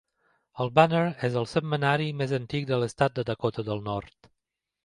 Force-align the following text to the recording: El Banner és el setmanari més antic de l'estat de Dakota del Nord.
El 0.63 0.71
Banner 0.77 1.01
és 1.27 1.37
el 1.41 1.45
setmanari 1.51 2.09
més 2.23 2.35
antic 2.39 2.67
de 2.73 2.81
l'estat 2.85 3.21
de 3.21 3.29
Dakota 3.31 3.67
del 3.73 3.89
Nord. 3.93 4.35